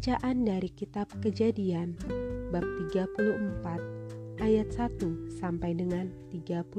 Bacaan 0.00 0.48
dari 0.48 0.72
kitab 0.72 1.12
Kejadian 1.20 1.92
bab 2.48 2.64
34 2.88 4.40
ayat 4.40 4.72
1 4.72 4.96
sampai 5.36 5.76
dengan 5.76 6.08
31. 6.32 6.72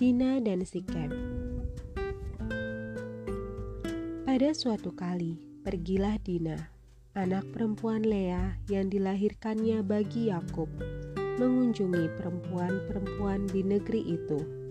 Dina 0.00 0.40
dan 0.40 0.64
Sikem 0.64 1.12
Pada 4.24 4.48
suatu 4.56 4.96
kali, 4.96 5.36
pergilah 5.60 6.16
Dina, 6.24 6.72
anak 7.12 7.52
perempuan 7.52 8.08
Lea 8.08 8.56
yang 8.72 8.88
dilahirkannya 8.88 9.84
bagi 9.84 10.32
Yakub, 10.32 10.72
mengunjungi 11.36 12.16
perempuan-perempuan 12.16 13.44
di 13.52 13.60
negeri 13.60 14.08
itu 14.08 14.67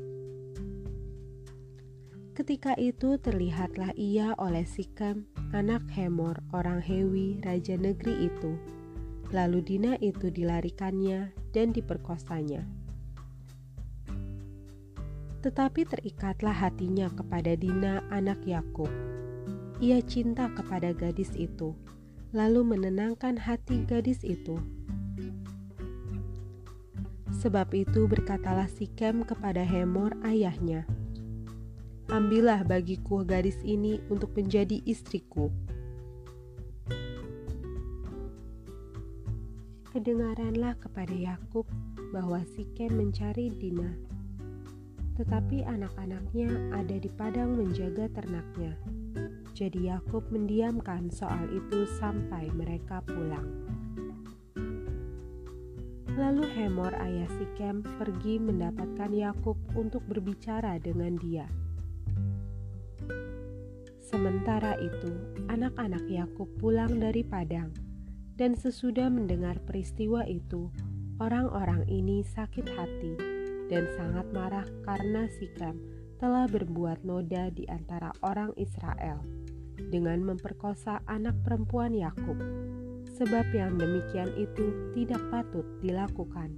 Ketika 2.38 2.78
itu 2.78 3.18
terlihatlah 3.18 3.98
ia 3.98 4.38
oleh 4.38 4.62
Sikem, 4.62 5.26
anak 5.58 5.82
Hemor, 5.90 6.38
orang 6.54 6.78
Hewi, 6.86 7.42
raja 7.42 7.74
negeri 7.74 8.30
itu. 8.30 8.54
Lalu 9.34 9.66
Dina 9.66 9.98
itu 10.06 10.30
dilarikannya 10.30 11.34
dan 11.50 11.74
diperkosanya. 11.74 12.62
Tetapi 15.42 15.82
terikatlah 15.90 16.54
hatinya 16.54 17.10
kepada 17.10 17.58
Dina, 17.58 18.06
anak 18.14 18.46
Yakub. 18.46 18.94
Ia 19.82 19.98
cinta 20.06 20.46
kepada 20.54 20.94
gadis 20.94 21.34
itu, 21.34 21.74
lalu 22.38 22.62
menenangkan 22.62 23.34
hati 23.42 23.82
gadis 23.90 24.22
itu. 24.22 24.62
Sebab 27.42 27.74
itu 27.74 28.06
berkatalah 28.06 28.70
Sikem 28.70 29.26
kepada 29.26 29.66
Hemor 29.66 30.14
ayahnya, 30.22 30.86
ambillah 32.08 32.64
bagiku 32.64 33.28
gadis 33.28 33.60
ini 33.68 34.00
untuk 34.08 34.32
menjadi 34.32 34.80
istriku. 34.88 35.52
Kedengaranlah 39.92 40.80
kepada 40.80 41.12
Yakub 41.12 41.68
bahwa 42.16 42.40
Sikem 42.56 42.96
mencari 42.96 43.52
Dina, 43.52 43.92
tetapi 45.20 45.68
anak-anaknya 45.68 46.72
ada 46.72 46.96
di 46.96 47.10
padang 47.12 47.60
menjaga 47.60 48.08
ternaknya. 48.16 48.80
Jadi 49.58 49.90
Yakub 49.90 50.24
mendiamkan 50.32 51.10
soal 51.12 51.50
itu 51.50 51.90
sampai 51.98 52.48
mereka 52.54 53.04
pulang. 53.04 53.68
Lalu 56.14 56.46
Hemor 56.56 56.94
ayah 57.04 57.30
Sikem 57.36 57.82
pergi 57.82 58.40
mendapatkan 58.40 59.12
Yakub 59.12 59.58
untuk 59.76 60.06
berbicara 60.08 60.78
dengan 60.80 61.18
dia. 61.18 61.67
Sementara 64.08 64.80
itu, 64.80 65.12
anak-anak 65.52 66.08
Yakub 66.08 66.48
pulang 66.64 66.96
dari 66.96 67.28
padang, 67.28 67.76
dan 68.40 68.56
sesudah 68.56 69.12
mendengar 69.12 69.60
peristiwa 69.68 70.24
itu, 70.24 70.72
orang-orang 71.20 71.84
ini 71.92 72.24
sakit 72.24 72.72
hati 72.72 73.14
dan 73.68 73.84
sangat 74.00 74.24
marah 74.32 74.64
karena 74.88 75.28
Sikram 75.36 75.76
telah 76.24 76.48
berbuat 76.48 77.04
noda 77.04 77.52
di 77.52 77.68
antara 77.68 78.16
orang 78.24 78.56
Israel 78.56 79.20
dengan 79.92 80.24
memperkosa 80.24 81.04
anak 81.12 81.36
perempuan 81.44 81.92
Yakub, 81.92 82.40
sebab 83.12 83.52
yang 83.52 83.76
demikian 83.76 84.32
itu 84.40 84.96
tidak 84.96 85.20
patut 85.36 85.68
dilakukan. 85.84 86.56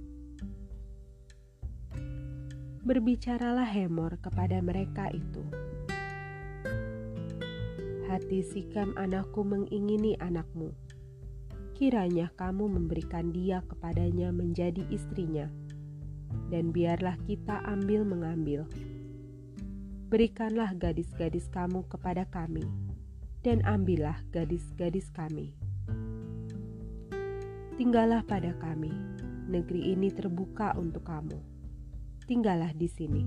Berbicaralah 2.86 3.66
Hemor 3.66 4.22
kepada 4.22 4.62
mereka 4.62 5.10
itu 5.10 5.69
hati 8.10 8.42
Sikam 8.42 8.90
anakku 8.98 9.46
mengingini 9.46 10.18
anakmu. 10.18 10.74
Kiranya 11.78 12.34
kamu 12.34 12.66
memberikan 12.66 13.30
dia 13.30 13.62
kepadanya 13.70 14.34
menjadi 14.34 14.82
istrinya, 14.90 15.46
dan 16.50 16.74
biarlah 16.74 17.14
kita 17.30 17.62
ambil 17.70 18.02
mengambil. 18.02 18.66
Berikanlah 20.10 20.74
gadis-gadis 20.74 21.46
kamu 21.54 21.86
kepada 21.86 22.26
kami, 22.26 22.66
dan 23.46 23.62
ambillah 23.62 24.18
gadis-gadis 24.34 25.06
kami. 25.14 25.54
Tinggallah 27.78 28.26
pada 28.26 28.58
kami, 28.58 28.90
negeri 29.46 29.94
ini 29.94 30.10
terbuka 30.10 30.74
untuk 30.74 31.06
kamu. 31.06 31.38
Tinggallah 32.26 32.74
di 32.74 32.90
sini, 32.90 33.22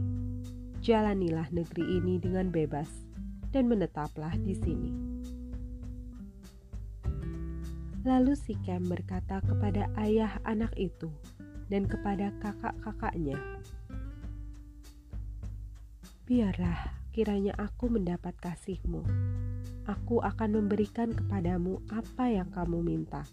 jalanilah 0.83 1.47
negeri 1.55 2.03
ini 2.03 2.19
dengan 2.19 2.51
bebas 2.51 3.13
dan 3.53 3.69
menetaplah 3.69 4.33
di 4.41 4.57
sini. 4.57 4.91
Lalu 8.03 8.35
Sikem 8.35 8.83
berkata 8.83 9.39
kepada 9.39 9.87
ayah 9.95 10.35
anak 10.43 10.75
itu 10.75 11.07
dan 11.71 11.87
kepada 11.87 12.35
kakak-kakaknya, 12.43 13.39
"Biarlah 16.27 16.99
kiranya 17.15 17.55
aku 17.55 17.87
mendapat 17.87 18.35
kasihmu. 18.43 19.07
Aku 19.87 20.19
akan 20.19 20.49
memberikan 20.59 21.15
kepadamu 21.15 21.79
apa 21.87 22.27
yang 22.27 22.51
kamu 22.51 22.83
minta, 22.83 23.23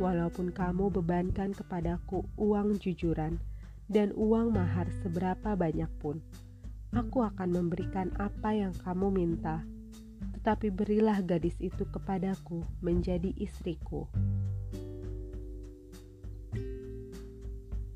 walaupun 0.00 0.56
kamu 0.56 0.88
bebankan 0.88 1.52
kepadaku 1.52 2.24
uang 2.40 2.80
jujuran 2.80 3.36
dan 3.92 4.08
uang 4.16 4.56
mahar 4.56 4.88
seberapa 5.04 5.52
banyak 5.52 5.92
pun." 6.00 6.24
Aku 6.92 7.24
akan 7.24 7.48
memberikan 7.48 8.12
apa 8.20 8.52
yang 8.52 8.76
kamu 8.84 9.08
minta, 9.08 9.64
tetapi 10.38 10.68
berilah 10.68 11.24
gadis 11.24 11.56
itu 11.58 11.88
kepadaku 11.88 12.60
menjadi 12.84 13.32
istriku. 13.40 14.06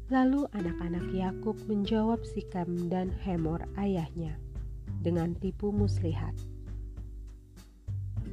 Lalu 0.07 0.47
anak-anak 0.55 1.11
Yakub 1.11 1.59
menjawab 1.67 2.23
Sikam 2.23 2.87
dan 2.87 3.11
Hemor 3.11 3.67
ayahnya 3.75 4.39
dengan 5.03 5.35
tipu 5.35 5.75
muslihat. 5.75 6.33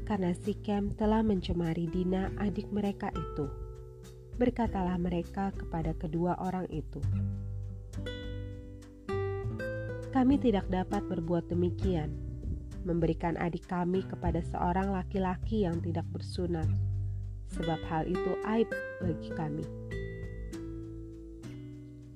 Karena 0.05 0.37
Sikem 0.37 0.93
telah 0.93 1.25
mencemari 1.25 1.89
Dina 1.89 2.29
adik 2.37 2.69
mereka 2.69 3.09
itu, 3.09 3.49
berkatalah 4.37 5.01
mereka 5.01 5.49
kepada 5.57 5.97
kedua 5.97 6.37
orang 6.37 6.69
itu, 6.69 7.01
kami 10.13 10.37
tidak 10.37 10.69
dapat 10.69 11.01
berbuat 11.09 11.49
demikian, 11.49 12.13
memberikan 12.85 13.33
adik 13.41 13.65
kami 13.65 14.05
kepada 14.05 14.45
seorang 14.45 14.93
laki-laki 14.93 15.65
yang 15.65 15.81
tidak 15.81 16.05
bersunat, 16.13 16.69
sebab 17.57 17.81
hal 17.89 18.05
itu 18.05 18.31
aib 18.45 18.69
bagi 19.01 19.33
kami. 19.33 19.65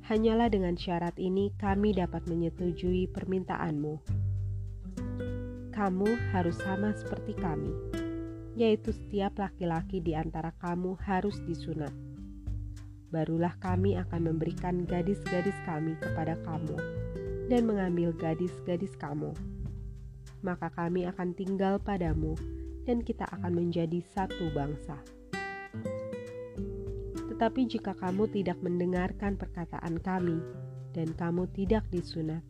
Hanyalah 0.05 0.45
dengan 0.53 0.77
syarat 0.77 1.17
ini 1.17 1.49
kami 1.57 1.97
dapat 1.97 2.21
menyetujui 2.29 3.09
permintaanmu. 3.09 3.97
Kamu 5.73 6.09
harus 6.37 6.57
sama 6.61 6.93
seperti 6.93 7.33
kami, 7.33 7.73
yaitu 8.53 8.93
setiap 8.93 9.41
laki-laki 9.41 10.05
di 10.05 10.13
antara 10.13 10.53
kamu 10.61 10.93
harus 11.01 11.41
disunat. 11.49 11.91
Barulah 13.09 13.57
kami 13.57 13.97
akan 13.97 14.21
memberikan 14.31 14.85
gadis-gadis 14.85 15.57
kami 15.65 15.97
kepada 15.97 16.37
kamu 16.45 16.77
dan 17.47 17.63
mengambil 17.63 18.11
gadis-gadis 18.11 18.91
kamu. 18.99 19.31
Maka 20.43 20.69
kami 20.71 21.07
akan 21.07 21.33
tinggal 21.33 21.79
padamu, 21.79 22.35
dan 22.83 23.03
kita 23.03 23.27
akan 23.27 23.51
menjadi 23.55 23.99
satu 24.03 24.51
bangsa. 24.55 24.95
Tetapi 27.27 27.61
jika 27.67 27.95
kamu 27.97 28.31
tidak 28.31 28.59
mendengarkan 28.63 29.35
perkataan 29.35 29.99
kami, 29.99 30.39
dan 30.95 31.11
kamu 31.15 31.47
tidak 31.55 31.83
disunat, 31.91 32.43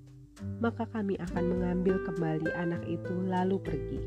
maka 0.61 0.85
kami 0.89 1.17
akan 1.17 1.43
mengambil 1.57 1.97
kembali 2.05 2.49
anak 2.53 2.83
itu, 2.85 3.15
lalu 3.25 3.57
pergi. 3.61 4.01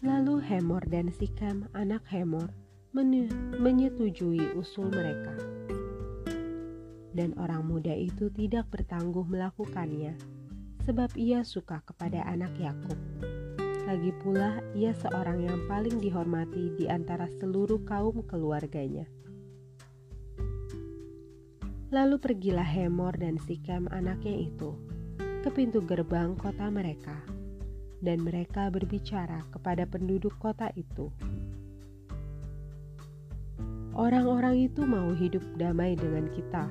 Lalu 0.00 0.40
Hemor 0.40 0.80
dan 0.88 1.12
Sikam, 1.12 1.68
anak 1.76 2.08
Hemor, 2.08 2.48
menyetujui 3.60 4.56
usul 4.56 4.88
mereka 4.88 5.49
dan 7.16 7.34
orang 7.38 7.66
muda 7.66 7.92
itu 7.94 8.30
tidak 8.30 8.70
bertangguh 8.70 9.26
melakukannya, 9.26 10.14
sebab 10.86 11.10
ia 11.18 11.42
suka 11.42 11.82
kepada 11.82 12.22
anak 12.26 12.54
Yakub. 12.58 12.98
Lagi 13.90 14.14
pula, 14.22 14.62
ia 14.76 14.94
seorang 14.94 15.42
yang 15.42 15.58
paling 15.66 15.98
dihormati 15.98 16.78
di 16.78 16.86
antara 16.86 17.26
seluruh 17.42 17.82
kaum 17.82 18.22
keluarganya. 18.22 19.08
Lalu 21.90 22.22
pergilah 22.22 22.66
Hemor 22.70 23.18
dan 23.18 23.34
Sikem 23.42 23.90
anaknya 23.90 24.46
itu 24.46 24.78
ke 25.42 25.50
pintu 25.50 25.82
gerbang 25.82 26.36
kota 26.38 26.70
mereka, 26.70 27.18
dan 27.98 28.22
mereka 28.22 28.70
berbicara 28.70 29.42
kepada 29.50 29.88
penduduk 29.88 30.36
kota 30.38 30.68
itu. 30.78 31.10
Orang-orang 33.90 34.70
itu 34.70 34.86
mau 34.86 35.10
hidup 35.16 35.42
damai 35.58 35.98
dengan 35.98 36.30
kita, 36.30 36.70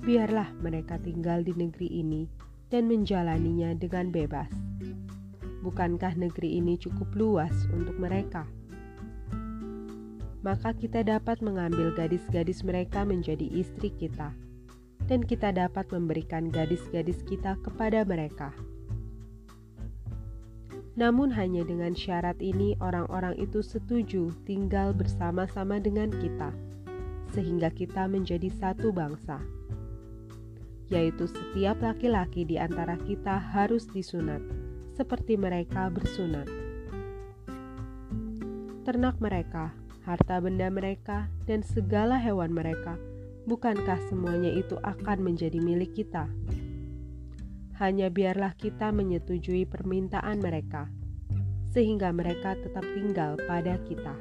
biarlah 0.00 0.48
mereka 0.64 0.96
tinggal 0.96 1.44
di 1.44 1.52
negeri 1.52 2.00
ini 2.00 2.24
dan 2.72 2.88
menjalaninya 2.88 3.76
dengan 3.76 4.08
bebas. 4.08 4.48
Bukankah 5.60 6.16
negeri 6.16 6.56
ini 6.56 6.80
cukup 6.80 7.12
luas 7.12 7.52
untuk 7.76 8.00
mereka? 8.00 8.48
Maka 10.40 10.72
kita 10.72 11.04
dapat 11.04 11.44
mengambil 11.44 11.92
gadis-gadis 11.92 12.64
mereka 12.64 13.04
menjadi 13.04 13.44
istri 13.52 13.92
kita, 13.92 14.32
dan 15.04 15.20
kita 15.20 15.52
dapat 15.52 15.84
memberikan 15.92 16.48
gadis-gadis 16.48 17.20
kita 17.28 17.60
kepada 17.60 18.00
mereka. 18.08 18.56
Namun, 20.96 21.28
hanya 21.36 21.60
dengan 21.68 21.92
syarat 21.92 22.40
ini, 22.40 22.72
orang-orang 22.80 23.36
itu 23.36 23.60
setuju 23.60 24.32
tinggal 24.48 24.96
bersama-sama 24.96 25.76
dengan 25.76 26.08
kita, 26.08 26.56
sehingga 27.36 27.68
kita 27.68 28.08
menjadi 28.08 28.48
satu 28.48 28.96
bangsa 28.96 29.59
yaitu 30.90 31.30
setiap 31.30 31.78
laki-laki 31.80 32.42
di 32.42 32.58
antara 32.58 32.98
kita 32.98 33.38
harus 33.38 33.86
disunat, 33.86 34.42
seperti 34.98 35.38
mereka 35.38 35.86
bersunat. 35.86 36.50
Ternak 38.82 39.22
mereka, 39.22 39.70
harta 40.02 40.42
benda 40.42 40.66
mereka, 40.66 41.30
dan 41.46 41.62
segala 41.62 42.18
hewan 42.18 42.50
mereka, 42.50 42.98
bukankah 43.46 44.02
semuanya 44.10 44.50
itu 44.50 44.74
akan 44.82 45.22
menjadi 45.22 45.62
milik 45.62 45.94
kita? 45.94 46.26
Hanya 47.78 48.10
biarlah 48.10 48.58
kita 48.58 48.90
menyetujui 48.90 49.70
permintaan 49.70 50.42
mereka, 50.42 50.90
sehingga 51.70 52.10
mereka 52.10 52.58
tetap 52.58 52.82
tinggal 52.98 53.38
pada 53.46 53.78
kita. 53.86 54.18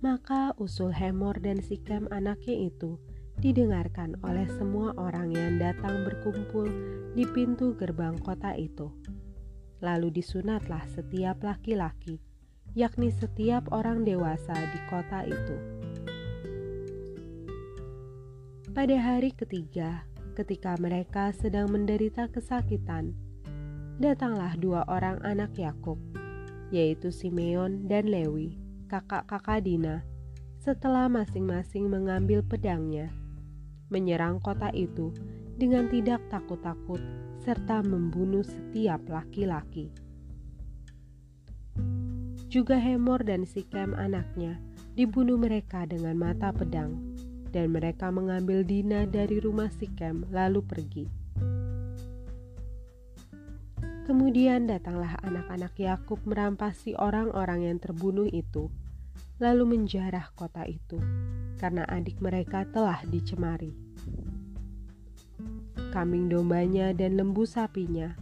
Maka 0.00 0.56
usul 0.56 0.94
Hemor 0.94 1.42
dan 1.42 1.60
Sikem 1.60 2.08
anaknya 2.08 2.72
itu 2.72 2.96
didengarkan 3.46 4.18
oleh 4.26 4.50
semua 4.58 4.90
orang 4.98 5.30
yang 5.30 5.62
datang 5.62 6.02
berkumpul 6.02 6.66
di 7.14 7.22
pintu 7.30 7.78
gerbang 7.78 8.18
kota 8.18 8.58
itu. 8.58 8.90
Lalu 9.78 10.18
disunatlah 10.18 10.82
setiap 10.90 11.38
laki-laki, 11.46 12.18
yakni 12.74 13.14
setiap 13.14 13.70
orang 13.70 14.02
dewasa 14.02 14.50
di 14.50 14.80
kota 14.90 15.22
itu. 15.30 15.56
Pada 18.74 18.98
hari 18.98 19.30
ketiga, 19.30 20.02
ketika 20.34 20.74
mereka 20.82 21.30
sedang 21.30 21.70
menderita 21.70 22.26
kesakitan, 22.26 23.14
datanglah 24.02 24.58
dua 24.58 24.82
orang 24.90 25.22
anak 25.22 25.54
Yakub, 25.54 26.02
yaitu 26.74 27.14
Simeon 27.14 27.86
dan 27.86 28.10
Lewi, 28.10 28.58
kakak-kakak 28.90 29.62
Dina, 29.62 30.02
setelah 30.58 31.06
masing-masing 31.06 31.86
mengambil 31.86 32.42
pedangnya 32.42 33.06
menyerang 33.92 34.42
kota 34.42 34.70
itu 34.74 35.14
dengan 35.56 35.88
tidak 35.88 36.20
takut-takut 36.28 36.98
serta 37.40 37.80
membunuh 37.86 38.42
setiap 38.42 39.02
laki-laki. 39.06 39.88
Juga 42.46 42.78
Hemor 42.78 43.26
dan 43.26 43.44
Sikem 43.44 43.92
anaknya 43.94 44.58
dibunuh 44.96 45.36
mereka 45.36 45.84
dengan 45.84 46.16
mata 46.16 46.50
pedang, 46.50 46.96
dan 47.52 47.68
mereka 47.68 48.08
mengambil 48.08 48.64
Dina 48.64 49.04
dari 49.04 49.38
rumah 49.38 49.68
Sikem 49.68 50.24
lalu 50.32 50.64
pergi. 50.64 51.04
Kemudian 54.06 54.70
datanglah 54.70 55.18
anak-anak 55.26 55.74
Yakub 55.82 56.22
merampasi 56.24 56.94
orang-orang 56.94 57.66
yang 57.66 57.78
terbunuh 57.82 58.30
itu, 58.30 58.70
lalu 59.36 59.76
menjarah 59.76 60.32
kota 60.32 60.64
itu 60.64 60.96
karena 61.60 61.84
adik 61.88 62.20
mereka 62.24 62.64
telah 62.72 63.00
dicemari. 63.08 63.72
Kambing 65.92 66.28
dombanya 66.28 66.92
dan 66.92 67.16
lembu 67.16 67.48
sapinya, 67.48 68.16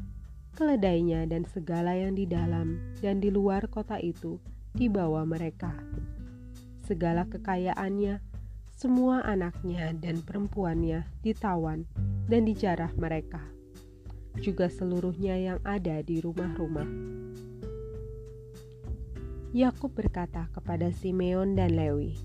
keledainya 0.54 1.26
dan 1.26 1.42
segala 1.46 1.98
yang 1.98 2.14
di 2.14 2.26
dalam 2.26 2.78
dan 3.02 3.18
di 3.18 3.30
luar 3.30 3.66
kota 3.66 3.98
itu 3.98 4.38
dibawa 4.74 5.26
mereka. 5.26 5.74
Segala 6.86 7.26
kekayaannya, 7.26 8.22
semua 8.74 9.22
anaknya 9.22 9.94
dan 9.94 10.18
perempuannya 10.22 11.06
ditawan 11.22 11.86
dan 12.26 12.42
dijarah 12.46 12.90
mereka. 12.98 13.42
Juga 14.38 14.66
seluruhnya 14.66 15.38
yang 15.38 15.58
ada 15.62 16.02
di 16.02 16.18
rumah-rumah. 16.18 16.86
Yakub 19.54 19.94
berkata 19.94 20.50
kepada 20.50 20.90
Simeon 20.90 21.54
dan 21.54 21.78
Lewi, 21.78 22.18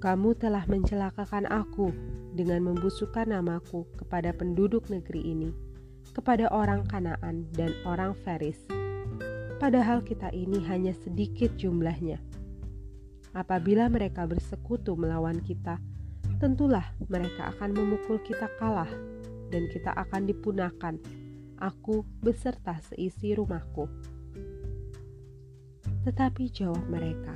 kamu 0.00 0.32
telah 0.32 0.64
mencelakakan 0.64 1.44
aku 1.44 1.92
dengan 2.32 2.64
membusukkan 2.72 3.28
namaku 3.28 3.84
kepada 4.00 4.32
penduduk 4.32 4.88
negeri 4.88 5.28
ini, 5.28 5.52
kepada 6.16 6.48
orang 6.48 6.88
Kanaan 6.88 7.52
dan 7.52 7.76
orang 7.84 8.16
Feris. 8.24 8.56
Padahal 9.60 10.00
kita 10.00 10.32
ini 10.32 10.64
hanya 10.72 10.96
sedikit 10.96 11.52
jumlahnya. 11.60 12.16
Apabila 13.36 13.92
mereka 13.92 14.24
bersekutu 14.24 14.96
melawan 14.96 15.36
kita, 15.44 15.84
tentulah 16.40 16.96
mereka 17.12 17.52
akan 17.52 17.76
memukul 17.76 18.24
kita 18.24 18.48
kalah 18.56 18.88
dan 19.52 19.68
kita 19.68 19.92
akan 20.00 20.24
dipunahkan, 20.24 20.96
aku 21.60 22.08
beserta 22.24 22.80
seisi 22.80 23.36
rumahku. 23.36 24.13
Tetapi 26.04 26.52
jawab 26.52 26.84
mereka, 26.92 27.32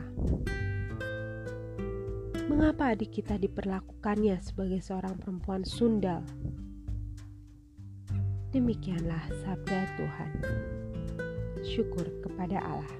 "Mengapa 2.53 2.93
adik 2.93 3.17
kita 3.17 3.41
diperlakukannya 3.41 4.37
sebagai 4.45 4.85
seorang 4.85 5.17
perempuan 5.17 5.65
sundal?" 5.65 6.21
Demikianlah 8.53 9.25
sabda 9.45 9.89
Tuhan. 9.97 10.31
Syukur 11.65 12.05
kepada 12.21 12.61
Allah. 12.61 12.97